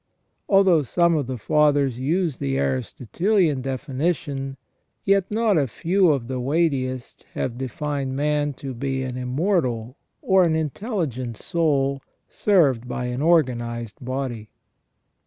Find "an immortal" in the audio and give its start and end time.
9.03-9.97